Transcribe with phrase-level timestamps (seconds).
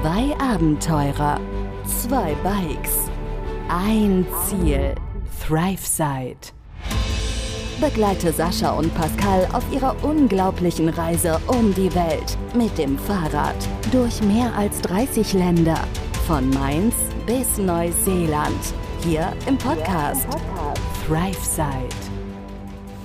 [0.00, 1.40] Zwei Abenteurer,
[1.84, 3.10] zwei Bikes,
[3.68, 4.94] ein Ziel.
[5.44, 6.52] ThriveSide.
[7.80, 13.56] Begleite Sascha und Pascal auf ihrer unglaublichen Reise um die Welt mit dem Fahrrad
[13.90, 15.80] durch mehr als 30 Länder.
[16.28, 16.94] Von Mainz
[17.26, 18.72] bis Neuseeland.
[19.00, 20.28] Hier im Podcast
[21.08, 21.88] ThriveSide.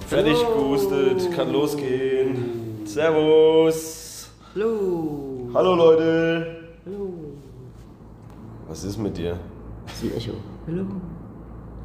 [0.08, 2.86] Fertig gehustet, kann losgehen.
[2.86, 4.30] Servus.
[4.54, 5.50] Hallo.
[5.56, 6.63] Hallo Leute.
[6.86, 7.14] Hallo.
[8.68, 9.40] Was ist mit dir?
[9.86, 10.34] Das ist ein Echo.
[10.68, 10.86] Hallo.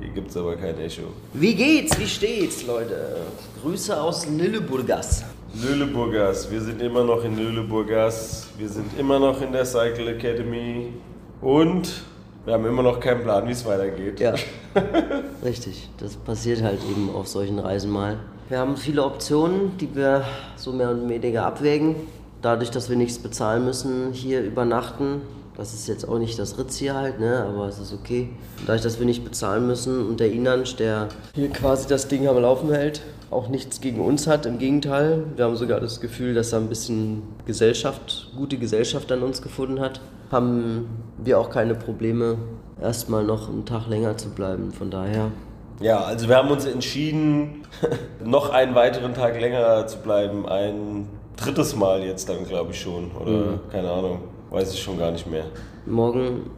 [0.00, 1.02] Hier gibt's aber kein Echo.
[1.34, 1.96] Wie geht's?
[2.00, 3.18] Wie steht's, Leute?
[3.62, 5.24] Grüße aus Lilleburgas.
[5.54, 8.48] Lüleburgers, wir sind immer noch in Lüleburgers.
[8.58, 10.94] Wir sind immer noch in der Cycle Academy.
[11.40, 12.02] Und
[12.44, 14.18] wir haben immer noch keinen Plan, wie es weitergeht.
[14.18, 14.34] Ja.
[15.44, 15.88] Richtig.
[15.98, 18.18] Das passiert halt eben auf solchen Reisen mal.
[18.48, 20.24] Wir haben viele Optionen, die wir
[20.56, 21.94] so mehr und weniger abwägen.
[22.42, 25.22] Dadurch, dass wir nichts bezahlen müssen, hier übernachten.
[25.56, 27.44] Das ist jetzt auch nicht das Ritz hier halt, ne?
[27.44, 28.28] aber es ist okay.
[28.64, 32.38] Dadurch, dass wir nicht bezahlen müssen und der Inansch, der hier quasi das Ding am
[32.38, 34.46] Laufen hält, auch nichts gegen uns hat.
[34.46, 39.22] Im Gegenteil, wir haben sogar das Gefühl, dass er ein bisschen Gesellschaft, gute Gesellschaft an
[39.24, 40.00] uns gefunden hat.
[40.30, 40.86] Haben
[41.18, 42.36] wir auch keine Probleme,
[42.80, 44.72] erstmal noch einen Tag länger zu bleiben.
[44.72, 45.32] Von daher
[45.80, 47.62] Ja, also wir haben uns entschieden,
[48.24, 50.46] noch einen weiteren Tag länger zu bleiben.
[50.46, 51.06] Ein
[51.42, 53.10] drittes Mal jetzt dann, glaube ich schon.
[53.12, 55.44] Oder keine Ahnung, weiß ich schon gar nicht mehr.
[55.86, 56.50] morgen,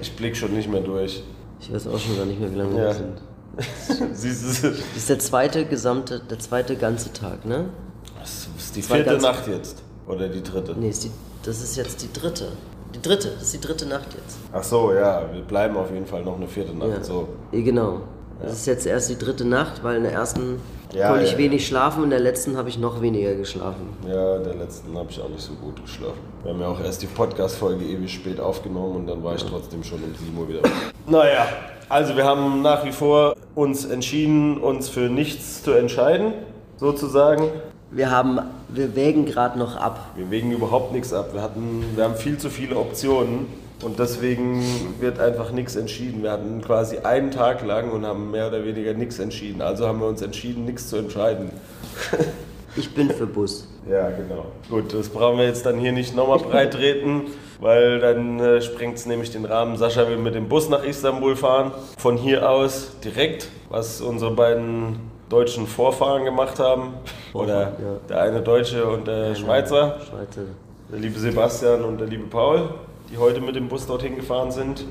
[0.00, 1.22] Ich blick schon nicht mehr durch.
[1.60, 2.92] ich weiß auch schon gar nicht mehr, wie lange wir Ja.
[2.92, 3.20] hier sind.
[4.16, 7.66] Siehst du, Das ist der zweite gesamte, der zweite ganze Tag, ne?
[8.20, 9.82] das ist die Zwei vierte Nacht jetzt.
[10.06, 10.74] Oder die dritte.
[10.78, 11.10] Nee, ist die,
[11.42, 12.52] das ist jetzt die dritte.
[12.94, 14.38] Die dritte, das ist die dritte Nacht jetzt.
[14.52, 16.88] Ach so, ja, wir bleiben auf jeden Fall noch eine vierte Nacht.
[16.90, 17.04] Ja.
[17.04, 17.28] So.
[17.52, 18.00] Ja, genau.
[18.40, 20.60] Das ist jetzt erst die dritte Nacht, weil in der ersten
[20.94, 21.38] Ja, konnte ich ja.
[21.38, 23.90] wenig schlafen und in der letzten habe ich noch weniger geschlafen.
[24.06, 26.18] Ja, in der letzten habe ich auch nicht so gut geschlafen.
[26.42, 29.84] Wir haben ja auch erst die Podcast-Folge ewig spät aufgenommen und dann war ich trotzdem
[29.84, 30.60] schon um 7 Uhr wieder.
[31.06, 31.46] naja,
[31.90, 36.32] also wir haben nach wie vor uns entschieden, uns für nichts zu entscheiden,
[36.76, 37.50] sozusagen.
[37.90, 40.12] Wir haben, wir wägen gerade noch ab.
[40.14, 41.34] Wir wägen überhaupt nichts ab.
[41.34, 43.46] Wir, hatten, wir haben viel zu viele Optionen
[43.82, 44.62] und deswegen
[45.00, 46.22] wird einfach nichts entschieden.
[46.22, 49.62] Wir hatten quasi einen Tag lang und haben mehr oder weniger nichts entschieden.
[49.62, 51.50] Also haben wir uns entschieden, nichts zu entscheiden.
[52.76, 53.66] Ich bin für Bus.
[53.90, 54.46] Ja, genau.
[54.70, 57.22] Gut, das brauchen wir jetzt dann hier nicht nochmal breit treten,
[57.60, 59.76] weil dann äh, sprengt es nämlich den Rahmen.
[59.76, 61.72] Sascha will mit dem Bus nach Istanbul fahren.
[61.96, 66.94] Von hier aus direkt, was unsere beiden deutschen Vorfahren gemacht haben.
[67.32, 67.72] Oder ja.
[68.08, 69.96] der eine Deutsche und der Schweizer.
[70.08, 70.42] Schweizer.
[70.92, 72.68] Der liebe Sebastian und der liebe Paul,
[73.10, 74.84] die heute mit dem Bus dorthin gefahren sind.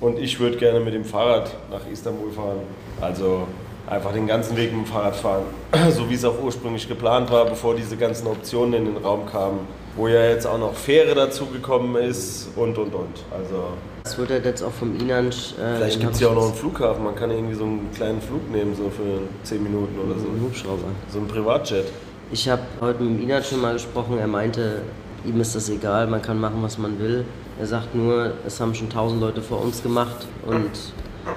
[0.00, 2.60] Und ich würde gerne mit dem Fahrrad nach Istanbul fahren.
[3.00, 3.46] Also
[3.86, 5.42] einfach den ganzen Weg mit dem Fahrrad fahren.
[5.90, 9.60] So wie es auch ursprünglich geplant war, bevor diese ganzen Optionen in den Raum kamen.
[9.96, 13.24] Wo ja jetzt auch noch Fähre dazugekommen ist und und und.
[13.30, 13.64] Also
[14.04, 15.52] Das wird halt jetzt auch vom Inansch.
[15.58, 17.04] Äh, vielleicht gibt es ja auch noch einen Flughafen.
[17.04, 20.26] Man kann irgendwie so einen kleinen Flug nehmen, so für 10 Minuten oder so.
[20.42, 20.84] Hubschrauber.
[21.12, 21.86] So ein Privatjet.
[22.32, 24.18] Ich habe heute mit dem Inansch schon mal gesprochen.
[24.18, 24.82] Er meinte,
[25.24, 27.24] ihm ist das egal, man kann machen, was man will.
[27.58, 30.70] Er sagt nur, es haben schon tausend Leute vor uns gemacht und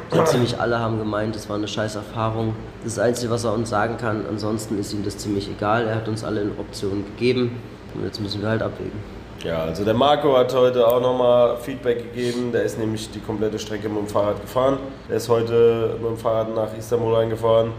[0.10, 2.56] so ziemlich alle haben gemeint, es war eine scheiß Erfahrung.
[2.84, 5.88] Das Einzige, was er uns sagen kann, ansonsten ist ihm das ziemlich egal.
[5.88, 7.58] Er hat uns alle Optionen gegeben
[7.94, 9.00] und jetzt müssen wir halt abwägen.
[9.44, 12.54] Ja, also der Marco hat heute auch nochmal Feedback gegeben.
[12.54, 14.78] Der ist nämlich die komplette Strecke mit dem Fahrrad gefahren.
[15.10, 17.72] Der ist heute mit dem Fahrrad nach Istanbul reingefahren.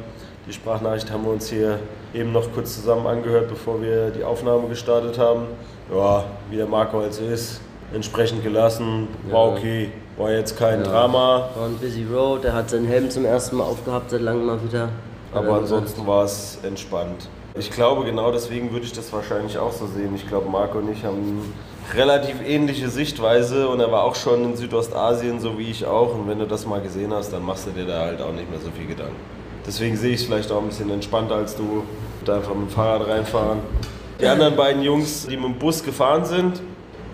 [0.47, 1.78] Die Sprachnachricht haben wir uns hier
[2.12, 5.47] eben noch kurz zusammen angehört, bevor wir die Aufnahme gestartet haben.
[5.93, 7.61] Ja, wie der Marco so ist,
[7.93, 9.09] entsprechend gelassen.
[9.31, 9.53] War Ja.
[9.53, 11.50] okay, war jetzt kein Drama.
[11.56, 14.62] War ein busy road, er hat seinen Helm zum ersten Mal aufgehabt, seit langem mal
[14.62, 14.89] wieder.
[15.33, 17.28] Er Aber ansonsten war es entspannt.
[17.56, 20.12] Ich glaube, genau deswegen würde ich das wahrscheinlich auch so sehen.
[20.17, 21.55] Ich glaube, Marco und ich haben
[21.95, 26.15] relativ ähnliche Sichtweise und er war auch schon in Südostasien, so wie ich auch.
[26.15, 28.51] Und wenn du das mal gesehen hast, dann machst du dir da halt auch nicht
[28.51, 29.15] mehr so viel Gedanken.
[29.66, 31.84] Deswegen sehe ich es vielleicht auch ein bisschen entspannter als du.
[32.25, 33.59] Da einfach mit dem Fahrrad reinfahren.
[34.21, 36.61] Die anderen beiden Jungs, die mit dem Bus gefahren sind,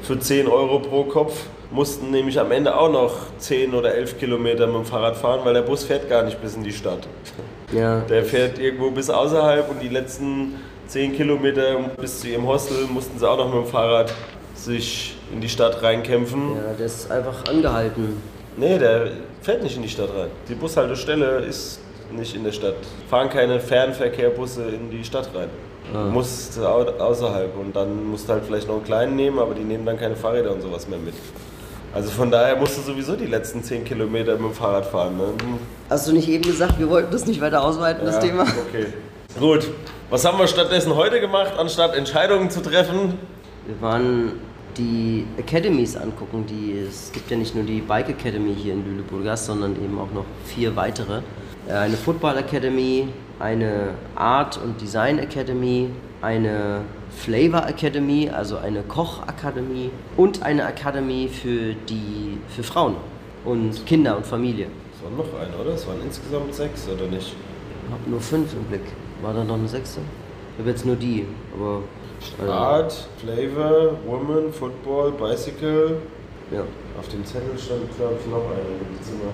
[0.02, 4.66] für 10 Euro pro Kopf, mussten nämlich am Ende auch noch 10 oder 11 Kilometer
[4.66, 7.06] mit dem Fahrrad fahren, weil der Bus fährt gar nicht bis in die Stadt.
[7.72, 10.56] Ja, Der fährt irgendwo bis außerhalb und die letzten
[10.88, 14.12] 10 Kilometer bis zu ihrem Hostel mussten sie auch noch mit dem Fahrrad
[14.54, 16.56] sich in die Stadt reinkämpfen.
[16.56, 18.20] ja, der ist einfach angehalten.
[18.56, 20.28] Nee, der fährt nicht in die Stadt rein.
[20.48, 21.80] Die Bushaltestelle ist
[22.10, 22.74] nicht in der Stadt.
[23.08, 25.48] Fahren keine Fernverkehrbusse in die Stadt rein.
[25.92, 29.54] Du musst au- außerhalb und dann musst du halt vielleicht noch einen kleinen nehmen, aber
[29.54, 31.14] die nehmen dann keine Fahrräder und sowas mehr mit.
[31.92, 35.16] Also von daher musst du sowieso die letzten 10 Kilometer mit dem Fahrrad fahren.
[35.16, 35.24] Ne?
[35.88, 38.42] Hast du nicht eben gesagt, wir wollten das nicht weiter ausweiten, das Ja, Thema?
[38.68, 38.86] Okay.
[39.38, 39.68] Gut.
[40.08, 43.14] Was haben wir stattdessen heute gemacht, anstatt Entscheidungen zu treffen?
[43.66, 44.32] Wir waren
[44.76, 49.46] die Academies angucken, die es gibt ja nicht nur die Bike Academy hier in Lüneburgas,
[49.46, 51.22] sondern eben auch noch vier weitere.
[51.68, 53.08] Äh, eine Football Academy,
[53.40, 55.90] eine Art und Design Academy,
[56.22, 62.96] eine Flavor Academy, also eine Kochakademie und eine Akademie für die für Frauen
[63.44, 64.66] und Kinder und Familie.
[64.94, 65.74] Es waren noch eine, oder?
[65.74, 67.34] Es waren insgesamt sechs, oder nicht?
[67.86, 68.84] Ich habe nur fünf im Blick.
[69.22, 70.00] War da noch eine sechste?
[70.52, 71.82] Ich habe jetzt nur die, aber.
[72.38, 75.96] Also Art, Flavor, Woman, Football, Bicycle.
[76.52, 76.64] Ja.
[76.98, 79.32] Auf dem Zettel stand, glaube ich, noch eine im Zimmer.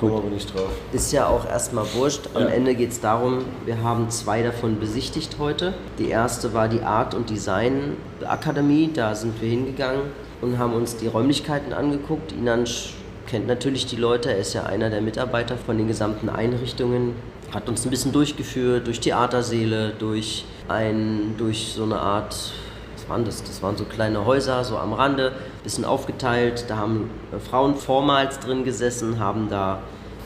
[0.00, 0.70] Kommen aber nicht drauf.
[0.92, 2.22] Ist ja auch erstmal wurscht.
[2.34, 2.48] Am Ja.
[2.48, 5.74] Ende geht es darum, wir haben zwei davon besichtigt heute.
[5.98, 8.90] Die erste war die Art und Design Akademie.
[8.92, 10.02] Da sind wir hingegangen
[10.40, 12.32] und haben uns die Räumlichkeiten angeguckt.
[12.32, 12.90] Inan sch-
[13.26, 14.30] kennt natürlich die Leute.
[14.30, 17.14] Er ist ja einer der Mitarbeiter von den gesamten Einrichtungen.
[17.52, 22.34] Hat uns ein bisschen durchgeführt durch Theatersäle, durch, ein, durch so eine Art
[22.96, 23.42] was waren das?
[23.42, 25.32] Das waren so kleine Häuser, so am Rande,
[25.62, 26.66] bisschen aufgeteilt.
[26.68, 29.80] Da haben äh, Frauen vormals drin gesessen, haben da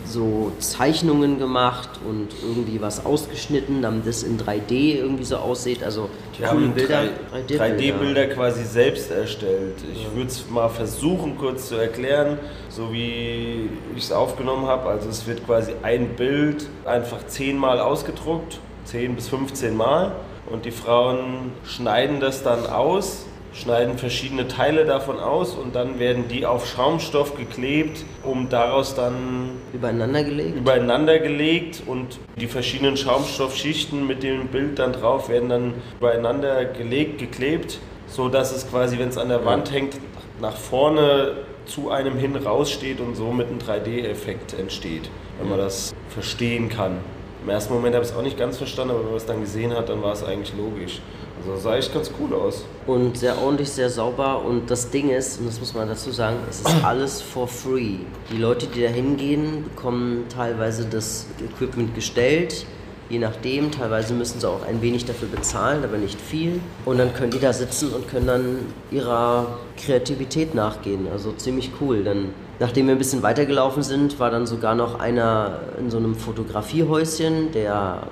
[0.06, 5.82] so Zeichnungen gemacht und irgendwie was ausgeschnitten, damit das in 3D irgendwie so aussieht.
[5.82, 7.04] Also Die coole haben Bilder,
[7.48, 9.76] 3D-Bilder quasi selbst erstellt.
[9.92, 12.38] Ich würde es mal versuchen, kurz zu erklären,
[12.68, 14.88] so wie ich es aufgenommen habe.
[14.88, 20.12] Also es wird quasi ein Bild einfach zehnmal ausgedruckt, 10 bis 15 Mal.
[20.50, 26.26] Und die Frauen schneiden das dann aus, schneiden verschiedene Teile davon aus und dann werden
[26.28, 30.56] die auf Schaumstoff geklebt, um daraus dann Übereinander gelegt.
[30.56, 37.18] übereinander gelegt und die verschiedenen Schaumstoffschichten mit dem Bild dann drauf werden dann übereinander gelegt,
[37.18, 37.78] geklebt,
[38.08, 39.96] so dass es quasi, wenn es an der Wand hängt,
[40.40, 45.08] nach vorne zu einem hin raussteht und somit ein 3D-Effekt entsteht,
[45.38, 46.98] wenn man das verstehen kann.
[47.42, 49.40] Im ersten Moment habe ich es auch nicht ganz verstanden, aber wenn man es dann
[49.40, 51.00] gesehen hat, dann war es eigentlich logisch.
[51.38, 52.64] Also sah echt ganz cool aus.
[52.86, 54.42] und sehr ordentlich, sehr sauber.
[54.44, 57.96] Und das Ding ist, und das muss man dazu sagen, es ist alles for free.
[58.30, 62.66] Die Leute, die da hingehen, bekommen teilweise das Equipment gestellt.
[63.10, 66.60] Je nachdem, teilweise müssen sie auch ein wenig dafür bezahlen, aber nicht viel.
[66.86, 68.58] Und dann können die da sitzen und können dann
[68.90, 71.06] ihrer Kreativität nachgehen.
[71.12, 72.02] Also ziemlich cool.
[72.02, 76.14] Dann, nachdem wir ein bisschen weitergelaufen sind, war dann sogar noch einer in so einem
[76.14, 78.04] Fotografiehäuschen, der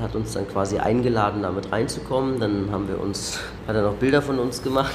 [0.00, 2.40] hat uns dann quasi eingeladen, damit reinzukommen.
[2.40, 4.94] Dann haben wir uns, hat er noch Bilder von uns gemacht.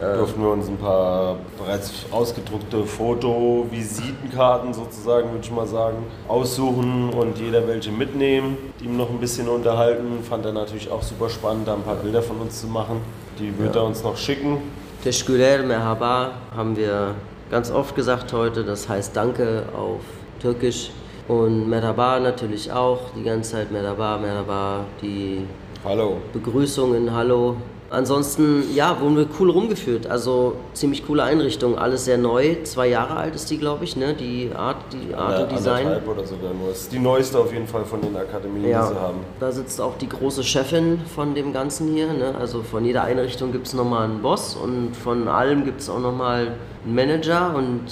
[0.00, 5.98] durften wir uns ein paar bereits ausgedruckte Foto-Visitenkarten sozusagen, würde ich mal sagen,
[6.28, 10.22] aussuchen und jeder welche mitnehmen, die ihm noch ein bisschen unterhalten.
[10.22, 13.00] Fand er natürlich auch super spannend, da ein paar Bilder von uns zu machen.
[13.40, 14.58] Die wird er uns noch schicken.
[15.02, 17.14] Teşekkürler, merhaba haben wir
[17.50, 18.64] ganz oft gesagt heute.
[18.64, 20.00] Das heißt Danke auf
[20.40, 20.90] Türkisch.
[21.28, 25.44] Und merhaba natürlich auch, die ganze Zeit merhaba, merhaba, die
[25.84, 26.16] Hallo.
[26.32, 27.56] Begrüßungen, Hallo.
[27.90, 30.06] Ansonsten, ja, wurden wir cool rumgeführt.
[30.06, 32.56] Also ziemlich coole Einrichtung, alles sehr neu.
[32.64, 34.12] Zwei Jahre alt ist die, glaube ich, ne?
[34.12, 35.86] Die Art, die Art und Design.
[35.86, 36.70] Oder sogar nur.
[36.72, 39.18] Ist die neueste auf jeden Fall von den Akademien, Ja, die sie haben.
[39.40, 42.12] da sitzt auch die große Chefin von dem Ganzen hier.
[42.12, 42.34] Ne?
[42.38, 46.00] Also von jeder Einrichtung gibt es nochmal einen Boss und von allem gibt es auch
[46.00, 46.48] nochmal
[46.84, 47.84] einen Manager und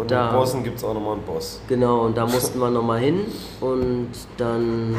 [0.00, 1.60] Von da, den Bossen gibt es auch nochmal einen Boss.
[1.68, 3.20] Genau, und da mussten wir nochmal hin
[3.60, 4.08] und
[4.38, 4.96] dann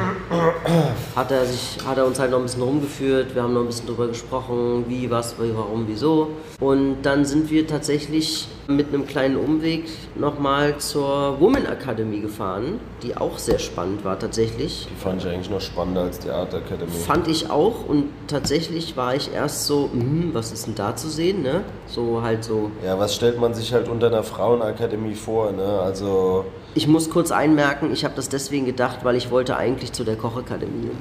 [1.16, 3.66] hat er, sich, hat er uns halt noch ein bisschen rumgeführt, wir haben noch ein
[3.66, 6.28] bisschen drüber gesprochen, wie, was, wie, warum, wieso.
[6.60, 9.86] Und dann sind wir tatsächlich mit einem kleinen Umweg
[10.16, 14.88] nochmal zur Woman Academy gefahren, die auch sehr spannend war tatsächlich.
[14.90, 16.92] Die fand ich eigentlich noch spannender als die Art Academy.
[16.92, 21.10] Fand ich auch und tatsächlich war ich erst so, hm, was ist denn da zu
[21.10, 21.64] sehen, ne?
[21.88, 22.72] So halt so.
[22.86, 25.80] Ja, was stellt man sich halt unter einer Frauenakademie vor, ne?
[25.84, 26.46] Also,
[26.76, 30.16] Ich muss kurz einmerken, ich habe das deswegen gedacht, weil ich wollte eigentlich zu der
[30.16, 30.92] Kochakademie.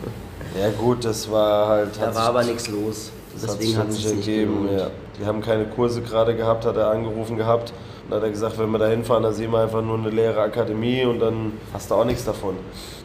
[0.60, 1.90] ja gut, das war halt...
[2.00, 3.10] da war aber nichts los.
[3.32, 4.68] Das Deswegen hat es nicht ergeben.
[4.76, 4.88] Ja.
[5.20, 7.72] Die haben keine Kurse gerade gehabt, hat er angerufen gehabt.
[8.08, 10.40] Und hat er gesagt, wenn wir da hinfahren, dann sehen wir einfach nur eine leere
[10.40, 12.56] Akademie und dann hast du auch nichts davon.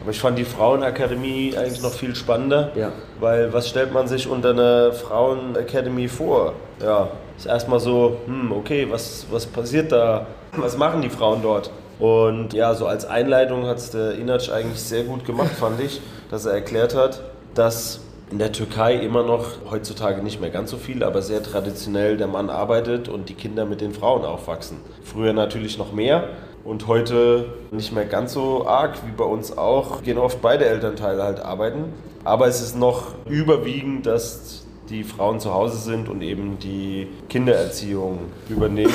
[0.02, 2.72] Aber ich fand die Frauenakademie eigentlich noch viel spannender.
[2.74, 2.90] Ja.
[3.20, 6.54] Weil was stellt man sich unter einer Frauenakademie vor?
[6.82, 10.26] Ja, ist erstmal so, hm, okay, was, was passiert da?
[10.56, 11.70] Was machen die Frauen dort?
[11.98, 16.00] Und ja, so als Einleitung hat es der Inac eigentlich sehr gut gemacht, fand ich,
[16.30, 17.22] dass er erklärt hat,
[17.54, 18.00] dass
[18.30, 22.26] in der Türkei immer noch, heutzutage nicht mehr ganz so viel, aber sehr traditionell der
[22.26, 24.78] Mann arbeitet und die Kinder mit den Frauen aufwachsen.
[25.04, 26.30] Früher natürlich noch mehr
[26.64, 30.02] und heute nicht mehr ganz so arg wie bei uns auch.
[30.02, 31.92] Gehen oft beide Elternteile halt arbeiten.
[32.24, 38.18] Aber es ist noch überwiegend, dass die Frauen zu Hause sind und eben die Kindererziehung
[38.48, 38.92] übernehmen.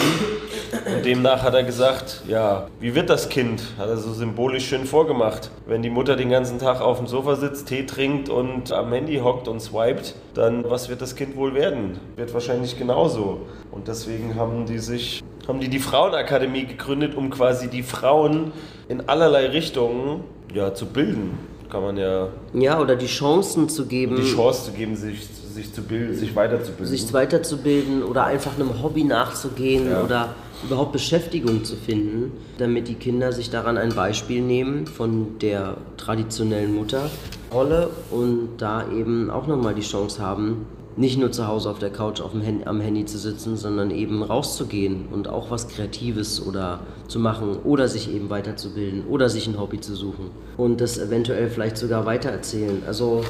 [0.85, 3.61] Und demnach hat er gesagt, ja, wie wird das Kind?
[3.77, 5.51] Hat er so symbolisch schön vorgemacht.
[5.65, 9.17] Wenn die Mutter den ganzen Tag auf dem Sofa sitzt, Tee trinkt und am Handy
[9.17, 11.99] hockt und swiped, dann was wird das Kind wohl werden?
[12.15, 13.41] Wird wahrscheinlich genauso.
[13.71, 18.51] Und deswegen haben die sich haben die die Frauenakademie gegründet, um quasi die Frauen
[18.87, 21.37] in allerlei Richtungen ja, zu bilden.
[21.71, 22.27] Kann man ja.
[22.53, 24.17] Ja, oder die Chancen zu geben.
[24.17, 26.85] Die Chance zu geben, sich, sich zu bilden, sich weiterzubilden.
[26.85, 30.03] Sich weiterzubilden oder einfach einem Hobby nachzugehen ja.
[30.03, 35.77] oder überhaupt Beschäftigung zu finden, damit die Kinder sich daran ein Beispiel nehmen von der
[35.95, 40.65] traditionellen Mutterrolle und da eben auch nochmal die Chance haben,
[40.97, 43.91] nicht nur zu Hause auf der Couch auf dem Handy, am Handy zu sitzen, sondern
[43.91, 49.47] eben rauszugehen und auch was Kreatives oder zu machen oder sich eben weiterzubilden oder sich
[49.47, 52.83] ein Hobby zu suchen und das eventuell vielleicht sogar weitererzählen.
[52.85, 53.23] Also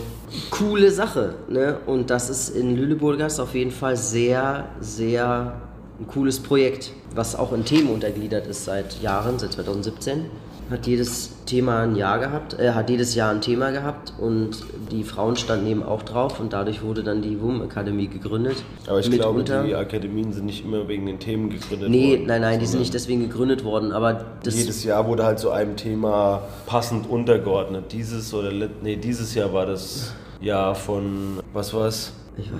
[0.49, 1.35] coole Sache.
[1.49, 1.77] Ne?
[1.85, 5.61] Und das ist in Lüleburgers auf jeden Fall sehr, sehr
[6.01, 10.25] ein cooles Projekt, was auch in Themen untergliedert ist seit Jahren, seit 2017
[10.71, 15.03] hat jedes Thema ein Jahr gehabt, äh, hat jedes Jahr ein Thema gehabt und die
[15.03, 18.63] Frauen standen eben auch drauf und dadurch wurde dann die WUM Academy gegründet.
[18.87, 22.21] Aber ich glaube, die Akademien sind nicht immer wegen den Themen gegründet nee, worden.
[22.21, 25.51] Nee, nein, nein, die sind nicht deswegen gegründet worden, aber jedes Jahr wurde halt so
[25.51, 27.91] einem Thema passend untergeordnet.
[27.91, 32.13] Dieses oder nee, dieses Jahr war das Jahr von was war's?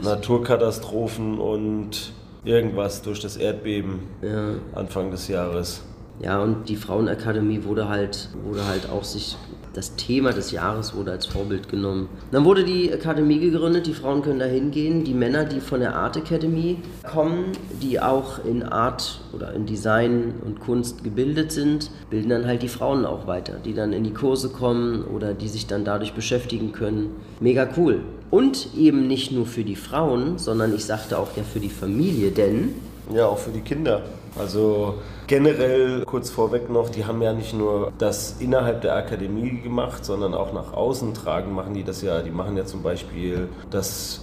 [0.03, 2.11] Naturkatastrophen und
[2.43, 4.55] irgendwas durch das Erdbeben ja.
[4.73, 5.83] Anfang des Jahres.
[6.19, 9.37] Ja, und die Frauenakademie wurde halt, wurde halt auch sich,
[9.73, 12.09] das Thema des Jahres wurde als Vorbild genommen.
[12.31, 15.03] Dann wurde die Akademie gegründet, die Frauen können da hingehen.
[15.03, 16.77] Die Männer, die von der Art Academy
[17.09, 22.63] kommen, die auch in Art oder in Design und Kunst gebildet sind, bilden dann halt
[22.63, 26.13] die Frauen auch weiter, die dann in die Kurse kommen oder die sich dann dadurch
[26.13, 27.11] beschäftigen können.
[27.39, 28.01] Mega cool.
[28.29, 32.31] Und eben nicht nur für die Frauen, sondern ich sagte auch ja für die Familie,
[32.31, 32.75] denn...
[33.13, 34.03] Ja, auch für die Kinder.
[34.37, 34.95] Also
[35.27, 40.33] generell kurz vorweg noch, die haben ja nicht nur das innerhalb der Akademie gemacht, sondern
[40.33, 42.21] auch nach außen tragen machen die das ja.
[42.21, 44.21] Die machen ja zum Beispiel das,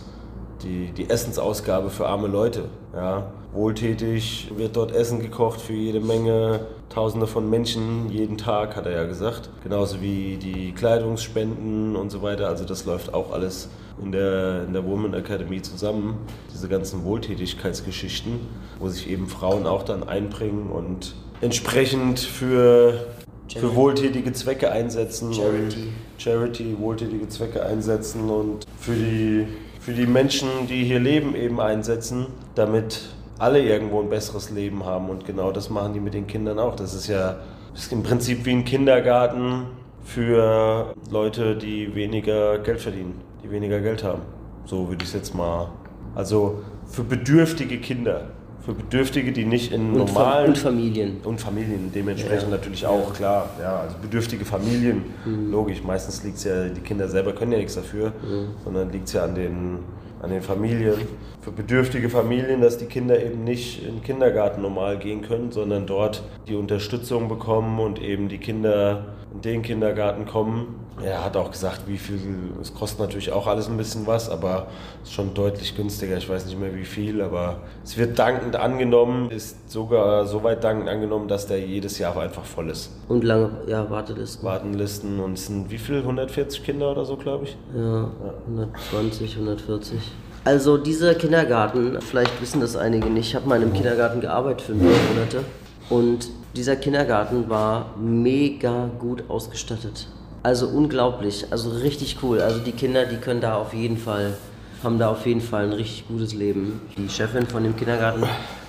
[0.63, 2.65] die, die Essensausgabe für arme Leute.
[2.95, 3.33] Ja.
[3.53, 6.61] Wohltätig wird dort Essen gekocht für jede Menge,
[6.91, 9.51] Tausende von Menschen jeden Tag, hat er ja gesagt.
[9.63, 12.49] Genauso wie die Kleidungsspenden und so weiter.
[12.49, 13.69] Also das läuft auch alles
[14.03, 16.19] in der, in der Woman Academy zusammen,
[16.53, 18.41] diese ganzen Wohltätigkeitsgeschichten,
[18.79, 23.07] wo sich eben Frauen auch dann einbringen und entsprechend für,
[23.49, 25.33] für wohltätige Zwecke einsetzen.
[25.33, 25.89] Charity.
[26.19, 29.47] Charity, wohltätige Zwecke einsetzen und für die,
[29.81, 35.09] für die Menschen, die hier leben, eben einsetzen, damit alle irgendwo ein besseres Leben haben.
[35.09, 36.75] Und genau das machen die mit den Kindern auch.
[36.75, 37.39] Das ist ja
[37.73, 39.67] das ist im Prinzip wie ein Kindergarten
[40.03, 44.23] für Leute, die weniger Geld verdienen die weniger Geld haben.
[44.65, 45.69] So würde ich es jetzt mal.
[46.15, 48.31] Also für bedürftige Kinder.
[48.65, 50.49] Für Bedürftige, die nicht in und normalen.
[50.49, 51.21] Und Familien.
[51.25, 52.57] Und Familien, dementsprechend ja.
[52.57, 53.49] natürlich auch, klar.
[53.59, 55.51] Ja, also bedürftige Familien, mhm.
[55.51, 55.83] logisch.
[55.83, 58.49] Meistens liegt es ja, die Kinder selber können ja nichts dafür, mhm.
[58.65, 59.79] sondern liegt es ja an den,
[60.21, 60.95] an den Familien.
[61.41, 65.87] Für bedürftige Familien, dass die Kinder eben nicht in den Kindergarten normal gehen können, sondern
[65.87, 70.75] dort die Unterstützung bekommen und eben die Kinder in den Kindergarten kommen.
[71.03, 72.19] Er hat auch gesagt, wie viel,
[72.61, 74.67] es kostet natürlich auch alles ein bisschen was, aber
[75.03, 76.17] es ist schon deutlich günstiger.
[76.17, 80.65] Ich weiß nicht mehr wie viel, aber es wird dankend angenommen, ist sogar so weit
[80.65, 82.91] dankend angenommen, dass der jedes Jahr einfach voll ist.
[83.09, 84.45] Und lange, ja, Wartelisten.
[84.45, 85.99] Wartenlisten und es sind wie viel?
[85.99, 87.57] 140 Kinder oder so, glaube ich?
[87.77, 90.01] Ja, ja, 120, 140.
[90.45, 94.63] Also dieser Kindergarten, vielleicht wissen das einige nicht, ich habe mal in einem Kindergarten gearbeitet
[94.63, 95.45] für paar Monate
[95.91, 100.09] und dieser Kindergarten war mega gut ausgestattet.
[100.43, 102.41] Also unglaublich, also richtig cool.
[102.41, 104.35] Also die Kinder, die können da auf jeden Fall,
[104.83, 106.81] haben da auf jeden Fall ein richtig gutes Leben.
[106.97, 108.25] Die Chefin von dem Kindergarten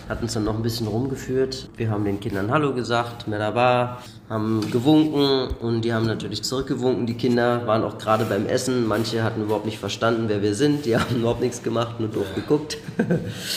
[0.08, 1.68] hat uns dann noch ein bisschen rumgeführt.
[1.78, 7.08] Wir haben den Kindern Hallo gesagt, war, haben gewunken und die haben natürlich zurückgewunken.
[7.08, 8.88] Die Kinder waren auch gerade beim Essen.
[8.88, 10.86] Manche hatten überhaupt nicht verstanden, wer wir sind.
[10.86, 12.78] Die haben überhaupt nichts gemacht, nur doof geguckt.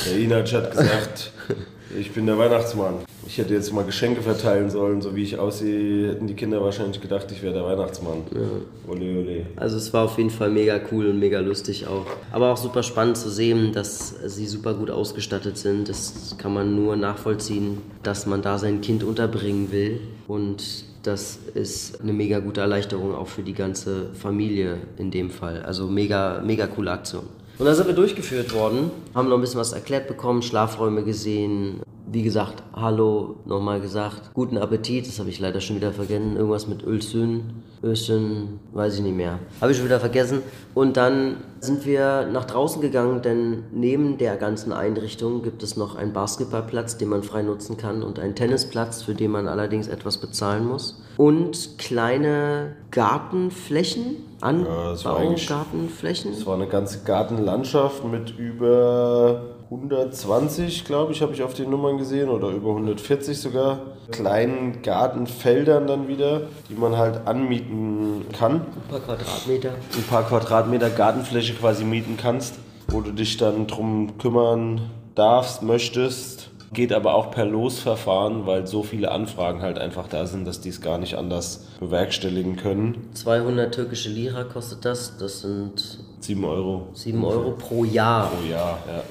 [0.07, 1.33] Der Inac hat gesagt,
[1.99, 2.95] ich bin der Weihnachtsmann.
[3.27, 7.01] Ich hätte jetzt mal Geschenke verteilen sollen, so wie ich aussehe, hätten die Kinder wahrscheinlich
[7.01, 8.25] gedacht, ich wäre der Weihnachtsmann.
[8.35, 8.91] Ja.
[8.91, 9.47] Ole, ole.
[9.57, 12.07] Also es war auf jeden Fall mega cool und mega lustig auch.
[12.33, 15.89] Aber auch super spannend zu sehen, dass sie super gut ausgestattet sind.
[15.89, 20.01] Das kann man nur nachvollziehen, dass man da sein Kind unterbringen will.
[20.27, 25.63] Und das ist eine mega gute Erleichterung auch für die ganze Familie in dem Fall.
[25.63, 27.25] Also mega, mega coole Aktion.
[27.62, 31.81] Und dann sind wir durchgeführt worden, haben noch ein bisschen was erklärt bekommen, Schlafräume gesehen,
[32.11, 34.31] wie gesagt, Hallo nochmal gesagt.
[34.35, 36.37] Guten Appetit, das habe ich leider schon wieder vergessen.
[36.37, 39.39] Irgendwas mit Ölsün, Ösün, weiß ich nicht mehr.
[39.61, 40.43] Habe ich schon wieder vergessen.
[40.75, 45.97] Und dann sind wir nach draußen gegangen, denn neben der ganzen Einrichtung gibt es noch
[45.97, 50.19] einen Basketballplatz, den man frei nutzen kann und einen Tennisplatz, für den man allerdings etwas
[50.19, 51.03] bezahlen muss.
[51.17, 56.33] Und kleine Gartenflächen, Anbaugartenflächen.
[56.33, 61.71] Ja, das war eine ganze Gartenlandschaft mit über 120, glaube ich, habe ich auf den
[61.71, 63.81] Nummern gesehen oder über 140 sogar.
[64.11, 68.57] Kleinen Gartenfeldern dann wieder, die man halt anmieten kann.
[68.57, 69.71] Ein paar Quadratmeter.
[69.71, 72.57] Ein paar Quadratmeter Gartenfläche quasi mieten kannst,
[72.88, 76.50] wo du dich dann drum kümmern darfst, möchtest.
[76.75, 80.71] Geht aber auch per Losverfahren, weil so viele Anfragen halt einfach da sind, dass die
[80.71, 83.09] es gar nicht anders bewerkstelligen können.
[83.14, 85.17] 200 türkische Lira kostet das.
[85.19, 86.88] Das sind 7 Euro.
[86.95, 88.29] 7 Euro pro Jahr.
[88.29, 89.02] Pro Jahr, ja.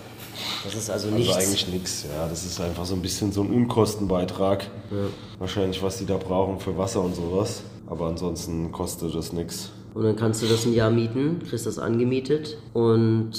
[0.63, 1.35] Das ist also nichts.
[1.35, 2.27] Also eigentlich nichts, ja.
[2.27, 4.63] Das ist einfach so ein bisschen so ein Unkostenbeitrag.
[4.91, 4.97] Ja.
[5.39, 7.63] Wahrscheinlich, was die da brauchen für Wasser und sowas.
[7.87, 9.71] Aber ansonsten kostet das nichts.
[9.93, 13.31] Und dann kannst du das ein Jahr mieten, kriegst das angemietet und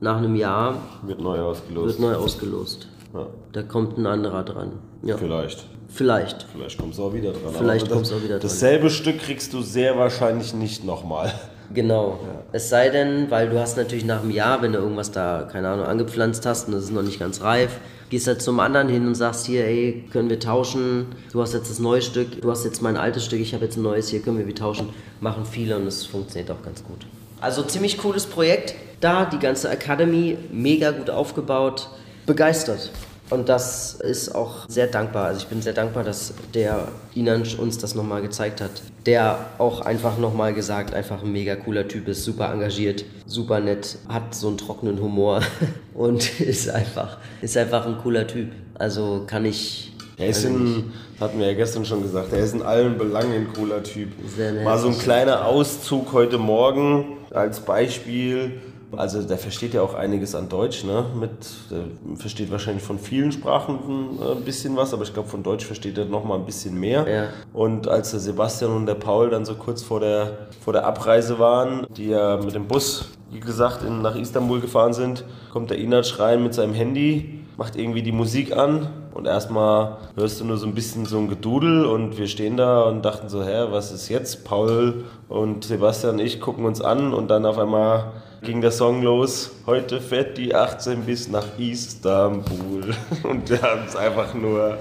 [0.00, 1.86] nach einem Jahr wird neu ausgelost.
[1.86, 2.88] Wird neu ausgelost.
[3.14, 3.26] Ja.
[3.52, 4.72] Da kommt ein anderer dran.
[5.02, 5.16] Ja.
[5.16, 5.66] Vielleicht.
[5.88, 6.46] Vielleicht.
[6.52, 7.52] Vielleicht kommst du auch wieder dran.
[7.56, 8.42] Vielleicht kommst du auch wieder dran.
[8.42, 11.32] Dasselbe Stück kriegst du sehr wahrscheinlich nicht nochmal.
[11.72, 12.18] Genau.
[12.22, 12.42] Ja.
[12.52, 15.68] Es sei denn, weil du hast natürlich nach einem Jahr, wenn du irgendwas da, keine
[15.68, 17.78] Ahnung, angepflanzt hast und das ist noch nicht ganz reif,
[18.10, 21.06] gehst halt zum anderen hin und sagst hier, ey, können wir tauschen?
[21.32, 23.76] Du hast jetzt das neue Stück, du hast jetzt mein altes Stück, ich habe jetzt
[23.76, 24.88] ein neues, hier können wir wie tauschen.
[25.20, 27.06] Machen viele und es funktioniert auch ganz gut.
[27.40, 28.74] Also ziemlich cooles Projekt.
[29.00, 31.88] Da die ganze Academy, mega gut aufgebaut,
[32.26, 32.90] begeistert.
[33.30, 35.26] Und das ist auch sehr dankbar.
[35.26, 38.82] Also ich bin sehr dankbar, dass der Inan uns das nochmal gezeigt hat.
[39.06, 43.98] Der auch einfach nochmal gesagt, einfach ein mega cooler Typ ist, super engagiert, super nett,
[44.08, 45.42] hat so einen trockenen Humor
[45.94, 48.50] und ist einfach, ist einfach ein cooler Typ.
[48.74, 49.92] Also kann ich.
[50.16, 53.48] Er ist in, hatten wir ja gestern schon gesagt, er ist in allen Belangen ein
[53.54, 54.10] cooler Typ.
[54.36, 54.64] Sehr nett.
[54.64, 58.60] Mal so ein kleiner Auszug heute Morgen als Beispiel
[58.96, 61.04] also der versteht ja auch einiges an Deutsch, ne?
[61.18, 61.30] Mit,
[61.70, 61.84] der
[62.16, 65.96] versteht wahrscheinlich von vielen Sprachen äh, ein bisschen was, aber ich glaube von Deutsch versteht
[65.98, 67.08] er noch mal ein bisschen mehr.
[67.08, 67.28] Ja.
[67.52, 71.38] Und als der Sebastian und der Paul dann so kurz vor der, vor der Abreise
[71.38, 75.78] waren, die ja mit dem Bus, wie gesagt, in, nach Istanbul gefahren sind, kommt der
[75.78, 80.56] Inat rein mit seinem Handy, macht irgendwie die Musik an und erstmal hörst du nur
[80.56, 83.92] so ein bisschen so ein Gedudel und wir stehen da und dachten so, hä, was
[83.92, 84.44] ist jetzt?
[84.44, 89.02] Paul und Sebastian und ich gucken uns an und dann auf einmal ging der Song
[89.02, 89.50] los.
[89.66, 92.94] Heute fährt die 18 bis nach Istanbul.
[93.22, 94.78] Und wir haben es einfach nur.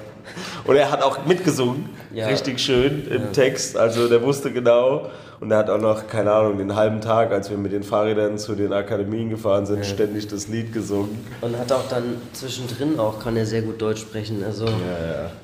[0.65, 2.27] Und er hat auch mitgesungen, ja.
[2.27, 3.27] richtig schön im ja.
[3.31, 3.75] Text.
[3.75, 5.09] Also der wusste genau.
[5.39, 8.37] Und er hat auch noch, keine Ahnung, den halben Tag, als wir mit den Fahrrädern
[8.37, 9.83] zu den Akademien gefahren sind, ja.
[9.85, 11.17] ständig das Lied gesungen.
[11.41, 14.43] Und hat auch dann zwischendrin auch, kann er sehr gut Deutsch sprechen.
[14.43, 14.65] Also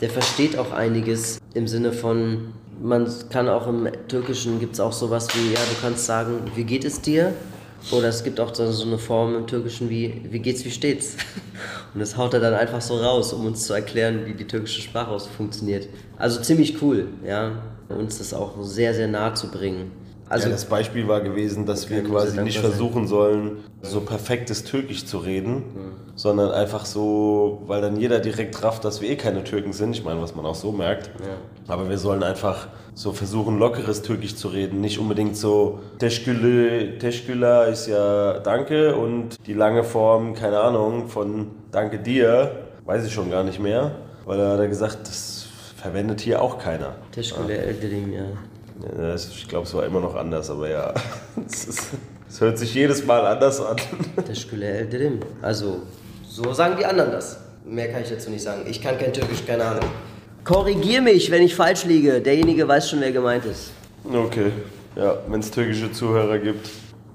[0.02, 4.92] der versteht auch einiges im Sinne von, man kann auch im Türkischen gibt es auch
[4.92, 7.34] sowas wie, ja, du kannst sagen, wie geht es dir?
[7.92, 11.18] Oder es gibt auch so eine Form im Türkischen wie, wie geht's, wie steht's?
[11.94, 14.82] Und das haut er dann einfach so raus, um uns zu erklären, wie die türkische
[14.82, 15.88] Sprache funktioniert.
[16.18, 17.52] Also ziemlich cool, ja,
[17.90, 19.92] uns das auch sehr, sehr nahe zu bringen.
[20.36, 25.06] Also, ja, das Beispiel war gewesen, dass wir quasi nicht versuchen sollen, so perfektes Türkisch
[25.06, 25.92] zu reden, mhm.
[26.16, 29.96] sondern einfach so, weil dann jeder direkt rafft, dass wir eh keine Türken sind.
[29.96, 31.08] Ich meine, was man auch so merkt.
[31.08, 31.74] Ja.
[31.74, 34.82] Aber wir sollen einfach so versuchen, lockeres Türkisch zu reden.
[34.82, 41.48] Nicht unbedingt so Teşkülü, Teşküla ist ja Danke und die lange Form, keine Ahnung, von
[41.72, 42.52] Danke dir,
[42.86, 43.92] weiß ich schon gar nicht mehr.
[44.26, 45.46] Weil er hat gesagt, das
[45.78, 46.96] verwendet hier auch keiner.
[47.12, 47.72] Teşküle ja.
[48.18, 48.26] Ja.
[49.16, 50.94] Ich glaube, es war immer noch anders, aber ja.
[51.48, 53.78] Es, hört sich jedes Mal anders an.
[54.28, 55.20] Teşekkürler ederim.
[55.42, 55.80] Also,
[56.28, 57.38] so sagen die anderen das.
[57.66, 58.66] Mehr kann ich dazu nicht sagen.
[58.68, 59.90] Ich kann kein Türkisch, keine Ahnung.
[60.44, 62.22] Korrigier mich, wenn ich falsch liege.
[62.22, 63.72] Derjenige weiß schon, wer gemeint ist.
[64.12, 64.52] Okay.
[64.96, 66.70] Ja, wenn es türkische Zuhörer gibt.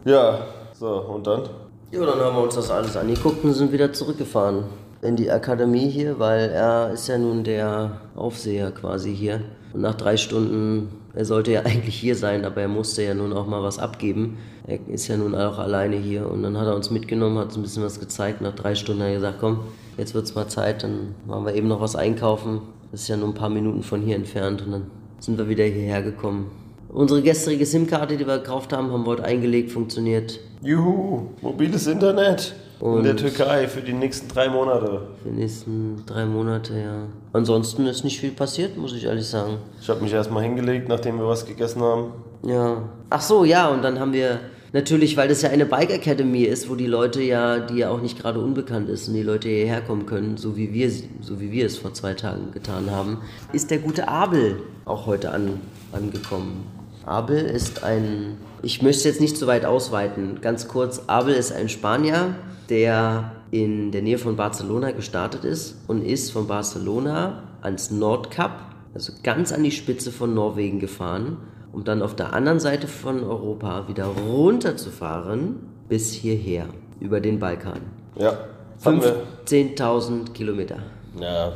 [0.04, 1.48] Ja, so, und dann?
[1.92, 4.64] Ja, dann haben wir uns das alles angeguckt und sind wieder zurückgefahren
[5.02, 9.40] in die Akademie hier, weil er ist ja nun der Aufseher quasi hier.
[9.72, 13.32] Und nach drei Stunden, er sollte ja eigentlich hier sein, aber er musste ja nun
[13.32, 14.38] auch mal was abgeben.
[14.66, 17.56] Er ist ja nun auch alleine hier und dann hat er uns mitgenommen, hat uns
[17.56, 18.40] ein bisschen was gezeigt.
[18.40, 19.60] Nach drei Stunden hat er gesagt, komm,
[19.96, 22.60] jetzt wird es mal Zeit, dann machen wir eben noch was einkaufen.
[22.92, 24.86] Das ist ja nur ein paar Minuten von hier entfernt und dann
[25.18, 26.50] sind wir wieder hierher gekommen.
[26.88, 30.40] Unsere gestrige SIM-Karte, die wir gekauft haben, haben wir heute eingelegt, funktioniert.
[30.62, 32.52] Juhu, mobiles Internet.
[32.80, 35.02] Und in der Türkei für die nächsten drei Monate.
[35.22, 37.06] Für die nächsten drei Monate, ja.
[37.32, 39.58] Ansonsten ist nicht viel passiert, muss ich ehrlich sagen.
[39.80, 42.12] Ich habe mich erstmal hingelegt, nachdem wir was gegessen haben.
[42.42, 42.88] Ja.
[43.10, 44.40] Ach so, ja, und dann haben wir
[44.72, 48.00] Natürlich, weil das ja eine Bike Academy ist, wo die Leute ja, die ja auch
[48.00, 50.88] nicht gerade unbekannt ist und die Leute hierher kommen können, so wie wir,
[51.20, 53.18] so wie wir es vor zwei Tagen getan haben,
[53.52, 56.66] ist der gute Abel auch heute an, angekommen.
[57.04, 61.68] Abel ist ein, ich möchte jetzt nicht so weit ausweiten, ganz kurz, Abel ist ein
[61.68, 62.36] Spanier,
[62.70, 68.52] der in der Nähe von Barcelona gestartet ist und ist von Barcelona ans Nordkap,
[68.94, 71.36] also ganz an die Spitze von Norwegen gefahren
[71.72, 75.56] um dann auf der anderen Seite von Europa wieder runterzufahren
[75.88, 76.66] bis hierher,
[77.00, 77.80] über den Balkan.
[78.16, 78.38] Ja.
[78.82, 80.78] 15.000 Kilometer.
[81.20, 81.52] Ja,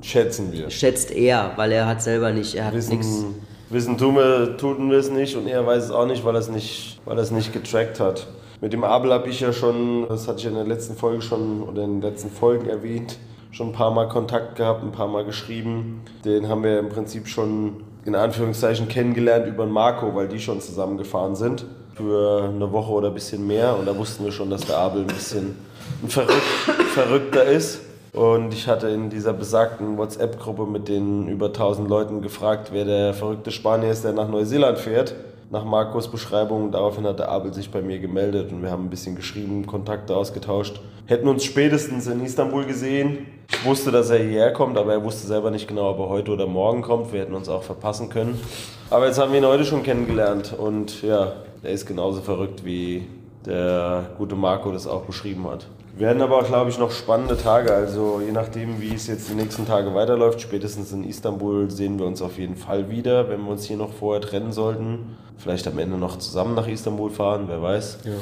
[0.00, 0.70] schätzen wir.
[0.70, 3.24] Schätzt er, weil er hat selber nicht, er hat nichts.
[3.70, 6.40] Wissen tun wir, tun wir es nicht und er weiß es auch nicht, weil er
[6.40, 8.26] es nicht, weil er es nicht getrackt hat.
[8.60, 11.62] Mit dem Abel habe ich ja schon, das hatte ich in der letzten Folge schon
[11.62, 13.16] oder in den letzten Folgen erwähnt,
[13.52, 16.00] schon ein paar Mal Kontakt gehabt, ein paar Mal geschrieben.
[16.24, 20.60] Den haben wir im Prinzip schon in Anführungszeichen kennengelernt über den Marco, weil die schon
[20.60, 23.78] zusammengefahren sind für eine Woche oder ein bisschen mehr.
[23.78, 25.56] Und da wussten wir schon, dass der Abel ein bisschen
[26.02, 26.42] ein Verrück
[26.94, 27.82] Verrückter ist.
[28.12, 33.14] Und ich hatte in dieser besagten WhatsApp-Gruppe mit den über 1000 Leuten gefragt, wer der
[33.14, 35.14] verrückte Spanier ist, der nach Neuseeland fährt
[35.50, 36.70] nach Marcos Beschreibung.
[36.70, 40.16] Daraufhin hat der Abel sich bei mir gemeldet und wir haben ein bisschen geschrieben, Kontakte
[40.16, 40.80] ausgetauscht.
[41.06, 43.26] Hätten uns spätestens in Istanbul gesehen.
[43.50, 46.32] Ich wusste, dass er hierher kommt, aber er wusste selber nicht genau, ob er heute
[46.32, 47.12] oder morgen kommt.
[47.12, 48.38] Wir hätten uns auch verpassen können.
[48.90, 51.32] Aber jetzt haben wir ihn heute schon kennengelernt und ja,
[51.62, 53.06] er ist genauso verrückt, wie
[53.46, 55.66] der gute Marco das auch beschrieben hat.
[55.98, 57.72] Werden aber, glaube ich, noch spannende Tage.
[57.72, 62.06] Also je nachdem, wie es jetzt die nächsten Tage weiterläuft, spätestens in Istanbul sehen wir
[62.06, 65.16] uns auf jeden Fall wieder, wenn wir uns hier noch vorher trennen sollten.
[65.38, 68.12] Vielleicht am Ende noch zusammen nach Istanbul fahren, wer weiß, ja.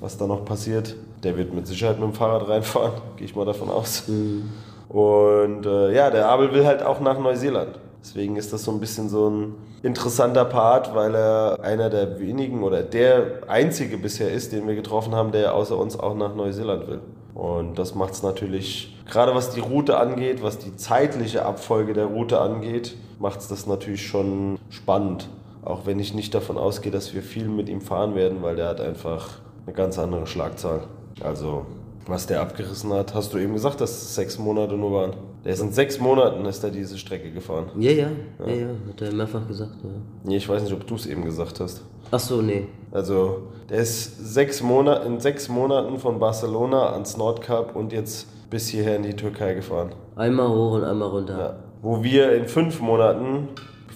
[0.00, 0.96] was da noch passiert.
[1.24, 4.08] Der wird mit Sicherheit mit dem Fahrrad reinfahren, gehe ich mal davon aus.
[4.08, 4.50] Mhm.
[4.88, 7.78] Und äh, ja, der Abel will halt auch nach Neuseeland.
[8.06, 12.62] Deswegen ist das so ein bisschen so ein interessanter Part, weil er einer der wenigen
[12.62, 16.86] oder der einzige bisher ist, den wir getroffen haben, der außer uns auch nach Neuseeland
[16.86, 17.00] will.
[17.34, 22.06] Und das macht es natürlich, gerade was die Route angeht, was die zeitliche Abfolge der
[22.06, 25.28] Route angeht, macht es das natürlich schon spannend.
[25.64, 28.68] Auch wenn ich nicht davon ausgehe, dass wir viel mit ihm fahren werden, weil der
[28.68, 29.30] hat einfach
[29.66, 30.84] eine ganz andere Schlagzahl.
[31.24, 31.66] Also
[32.06, 35.14] was der abgerissen hat, hast du eben gesagt, dass es sechs Monate nur waren.
[35.46, 37.66] Der ist in sechs Monaten ist er diese Strecke gefahren.
[37.78, 38.08] Ja, ja,
[38.40, 39.76] ja, ja, ja hat er mehrfach gesagt.
[39.84, 39.90] Ja.
[40.24, 41.84] Nee, ich weiß nicht, ob du es eben gesagt hast.
[42.10, 42.66] Ach so, nee.
[42.90, 48.66] Also, der ist sechs Monat, in sechs Monaten von Barcelona ans Nordkap und jetzt bis
[48.66, 49.90] hierher in die Türkei gefahren.
[50.16, 51.38] Einmal hoch und einmal runter.
[51.38, 51.56] Ja.
[51.80, 53.50] Wo wir in fünf Monaten,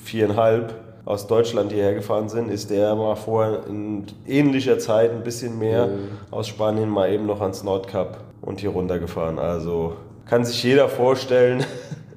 [0.05, 0.73] viereinhalb,
[1.05, 5.89] aus Deutschland hierher gefahren sind, ist der mal vorher in ähnlicher Zeit ein bisschen mehr
[5.89, 5.99] mhm.
[6.31, 9.41] aus Spanien mal eben noch ans Nordkap und hier runter gefahren.
[9.41, 9.95] Also
[10.27, 11.65] kann sich jeder vorstellen,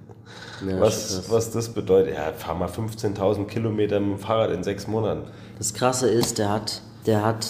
[0.67, 2.15] ja, was, was das bedeutet.
[2.15, 5.23] Ja, fahr mal 15.000 Kilometer mit dem Fahrrad in sechs Monaten.
[5.57, 7.47] Das Krasse ist, der hat, der hat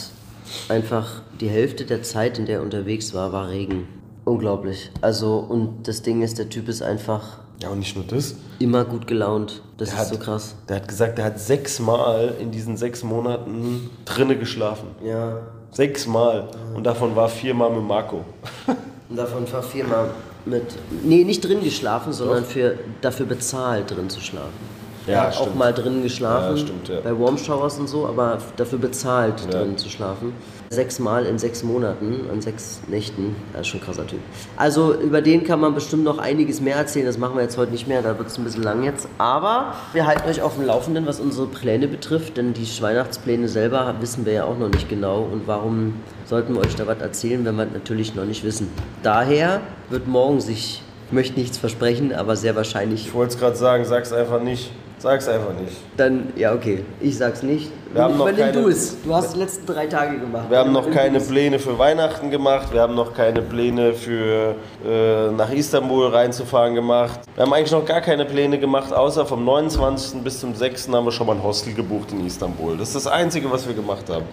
[0.69, 3.87] einfach die Hälfte der Zeit, in der er unterwegs war, war Regen.
[4.25, 4.91] Unglaublich.
[5.01, 8.35] Also, und das Ding ist, der Typ ist einfach ja, und nicht nur das.
[8.59, 9.61] Immer gut gelaunt.
[9.77, 10.55] Das der ist hat, so krass.
[10.67, 14.89] Der hat gesagt, der hat sechsmal in diesen sechs Monaten drinne geschlafen.
[15.03, 15.39] Ja.
[15.71, 16.49] Sechsmal.
[16.75, 18.25] Und davon war viermal mit Marco.
[19.09, 20.09] Und davon war viermal
[20.45, 20.63] mit.
[21.03, 24.72] Nee, nicht drin geschlafen, sondern für, dafür bezahlt, drin zu schlafen.
[25.07, 25.49] Ja, hat stimmt.
[25.49, 26.99] auch mal drin geschlafen, ja, stimmt, ja.
[27.01, 30.33] bei Warm Showers und so, aber dafür bezahlt, drin zu schlafen.
[30.69, 34.19] Sechsmal in sechs Monaten, an sechs Nächten, das ist schon ein krasser Typ.
[34.57, 37.71] Also über den kann man bestimmt noch einiges mehr erzählen, das machen wir jetzt heute
[37.71, 39.07] nicht mehr, da wird es ein bisschen lang jetzt.
[39.17, 43.95] Aber wir halten euch auf dem Laufenden, was unsere Pläne betrifft, denn die Weihnachtspläne selber
[43.99, 45.27] wissen wir ja auch noch nicht genau.
[45.31, 48.69] Und warum sollten wir euch da was erzählen, wenn wir natürlich noch nicht wissen?
[49.03, 53.07] Daher wird morgen sich, ich möchte nichts versprechen, aber sehr wahrscheinlich...
[53.07, 54.71] Ich wollte es gerade sagen, sag's einfach nicht.
[55.03, 55.75] Sag's einfach nicht.
[55.97, 56.85] Dann, ja, okay.
[57.01, 57.69] Ich sag's nicht.
[57.91, 58.95] Wir haben noch keine, du es.
[59.03, 60.45] Du hast die letzten drei Tage gemacht.
[60.49, 62.71] Wir haben noch keine Pläne für Weihnachten gemacht.
[62.71, 64.55] Wir haben noch keine Pläne für
[64.87, 67.19] äh, nach Istanbul reinzufahren gemacht.
[67.35, 70.21] Wir haben eigentlich noch gar keine Pläne gemacht, außer vom 29.
[70.21, 70.87] bis zum 6.
[70.87, 72.77] haben wir schon mal ein Hostel gebucht in Istanbul.
[72.77, 74.23] Das ist das Einzige, was wir gemacht haben.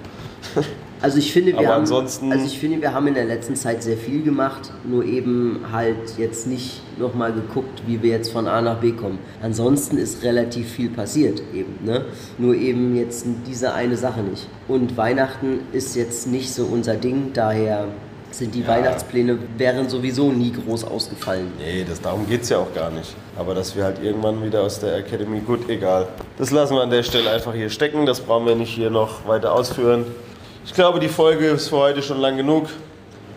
[1.03, 3.97] Also ich finde, wir haben, also ich finde, wir haben in der letzten Zeit sehr
[3.97, 8.81] viel gemacht, nur eben halt jetzt nicht nochmal geguckt, wie wir jetzt von A nach
[8.81, 9.19] B kommen.
[9.43, 12.05] Ansonsten ist relativ viel passiert eben, ne?
[12.37, 14.47] Nur eben jetzt diese eine Sache nicht.
[14.69, 17.89] Und Weihnachten ist jetzt nicht so unser Ding, daher
[18.31, 18.69] sind die ja.
[18.69, 21.51] Weihnachtspläne wären sowieso nie groß ausgefallen.
[21.59, 23.15] Nee, das, darum geht es ja auch gar nicht.
[23.37, 26.09] Aber dass wir halt irgendwann wieder aus der Academy, gut, egal.
[26.39, 29.27] Das lassen wir an der Stelle einfach hier stecken, das brauchen wir nicht hier noch
[29.27, 30.05] weiter ausführen.
[30.65, 32.69] Ich glaube, die Folge ist für heute schon lang genug.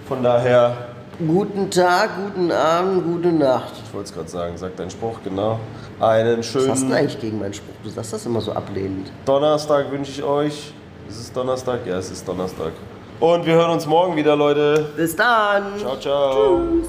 [0.08, 0.76] Von daher.
[1.20, 3.72] Guten Tag, guten Abend, gute Nacht.
[3.86, 5.60] Ich wollte es gerade sagen, sag deinen Spruch, genau.
[6.00, 6.70] Einen schönen.
[6.70, 7.76] Was hast du eigentlich gegen meinen Spruch?
[7.84, 9.12] Du sagst das immer so ablehnend.
[9.26, 10.74] Donnerstag wünsche ich euch.
[11.08, 11.86] Ist es Donnerstag?
[11.86, 12.72] Ja, es ist Donnerstag.
[13.20, 14.90] Und wir hören uns morgen wieder, Leute.
[14.98, 15.78] Bis dann.
[15.78, 16.60] Ciao, ciao.
[16.60, 16.88] Tschüss.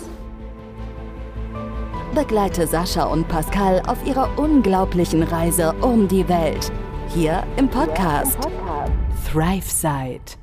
[2.15, 6.73] Begleite Sascha und Pascal auf ihrer unglaublichen Reise um die Welt.
[7.09, 8.39] Hier im Podcast.
[8.43, 9.04] Ja, im Podcast.
[9.35, 10.37] Thrive Site.